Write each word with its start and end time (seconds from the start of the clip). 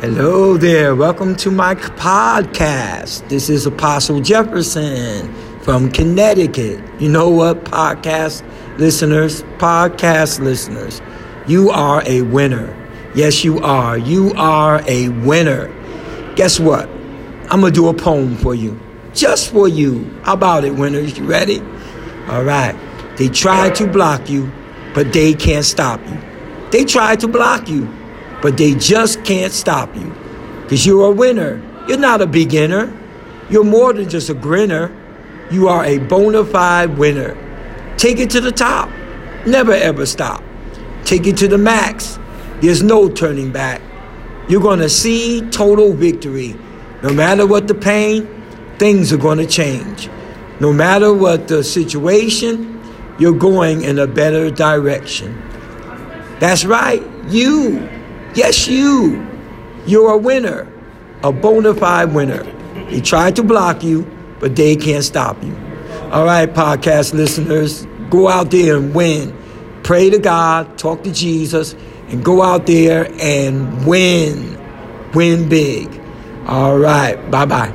Hello 0.00 0.56
there. 0.56 0.94
Welcome 0.94 1.34
to 1.38 1.50
my 1.50 1.74
podcast. 1.74 3.28
This 3.28 3.50
is 3.50 3.66
Apostle 3.66 4.20
Jefferson 4.20 5.34
from 5.62 5.90
Connecticut. 5.90 6.80
You 7.00 7.08
know 7.08 7.28
what, 7.28 7.64
podcast 7.64 8.44
listeners, 8.78 9.42
podcast 9.58 10.38
listeners, 10.38 11.02
you 11.48 11.70
are 11.70 12.04
a 12.06 12.22
winner. 12.22 12.72
Yes, 13.16 13.42
you 13.42 13.58
are. 13.58 13.98
You 13.98 14.32
are 14.36 14.84
a 14.86 15.08
winner. 15.08 15.66
Guess 16.36 16.60
what? 16.60 16.88
I'm 17.50 17.60
going 17.60 17.72
to 17.72 17.80
do 17.80 17.88
a 17.88 17.92
poem 17.94 18.36
for 18.36 18.54
you. 18.54 18.78
Just 19.14 19.50
for 19.50 19.66
you. 19.66 20.08
How 20.22 20.34
about 20.34 20.62
it, 20.62 20.76
winners? 20.76 21.18
You 21.18 21.24
ready? 21.24 21.58
All 22.28 22.44
right. 22.44 22.76
They 23.16 23.28
try 23.28 23.70
to 23.70 23.86
block 23.88 24.30
you, 24.30 24.48
but 24.94 25.12
they 25.12 25.34
can't 25.34 25.64
stop 25.64 26.00
you. 26.06 26.18
They 26.70 26.84
try 26.84 27.16
to 27.16 27.26
block 27.26 27.68
you, 27.68 27.92
but 28.42 28.56
they 28.56 28.74
just 28.74 29.24
can't 29.24 29.52
stop 29.52 29.94
you. 29.96 30.14
Because 30.62 30.86
you're 30.86 31.06
a 31.06 31.10
winner. 31.10 31.62
You're 31.88 31.98
not 31.98 32.20
a 32.20 32.26
beginner. 32.26 32.92
You're 33.50 33.64
more 33.64 33.92
than 33.92 34.08
just 34.08 34.28
a 34.28 34.34
grinner. 34.34 34.94
You 35.50 35.68
are 35.68 35.84
a 35.84 35.98
bona 35.98 36.44
fide 36.44 36.98
winner. 36.98 37.36
Take 37.96 38.18
it 38.18 38.30
to 38.30 38.40
the 38.40 38.52
top. 38.52 38.90
Never 39.46 39.72
ever 39.72 40.04
stop. 40.04 40.42
Take 41.04 41.26
it 41.26 41.36
to 41.38 41.48
the 41.48 41.58
max. 41.58 42.18
There's 42.60 42.82
no 42.82 43.08
turning 43.08 43.50
back. 43.50 43.80
You're 44.48 44.60
going 44.60 44.80
to 44.80 44.88
see 44.88 45.40
total 45.50 45.92
victory. 45.94 46.54
No 47.02 47.12
matter 47.12 47.46
what 47.46 47.68
the 47.68 47.74
pain, 47.74 48.26
things 48.78 49.12
are 49.12 49.16
going 49.16 49.38
to 49.38 49.46
change. 49.46 50.08
No 50.60 50.72
matter 50.72 51.14
what 51.14 51.48
the 51.48 51.62
situation, 51.64 52.80
you're 53.18 53.38
going 53.38 53.82
in 53.82 53.98
a 53.98 54.06
better 54.06 54.50
direction. 54.50 55.40
That's 56.40 56.64
right, 56.64 57.02
you. 57.28 57.88
Yes, 58.34 58.68
you. 58.68 59.26
You're 59.86 60.12
a 60.12 60.18
winner, 60.18 60.70
a 61.22 61.32
bona 61.32 61.74
fide 61.74 62.14
winner. 62.14 62.42
They 62.90 63.00
tried 63.00 63.36
to 63.36 63.42
block 63.42 63.82
you, 63.82 64.06
but 64.38 64.54
they 64.54 64.76
can't 64.76 65.04
stop 65.04 65.42
you. 65.42 65.56
All 66.12 66.24
right, 66.24 66.48
podcast 66.52 67.14
listeners, 67.14 67.86
go 68.10 68.28
out 68.28 68.50
there 68.50 68.76
and 68.76 68.94
win. 68.94 69.36
Pray 69.82 70.10
to 70.10 70.18
God, 70.18 70.78
talk 70.78 71.04
to 71.04 71.12
Jesus, 71.12 71.74
and 72.08 72.24
go 72.24 72.42
out 72.42 72.66
there 72.66 73.10
and 73.20 73.86
win. 73.86 74.58
Win 75.14 75.48
big. 75.48 75.88
All 76.46 76.78
right, 76.78 77.16
bye 77.30 77.46
bye. 77.46 77.74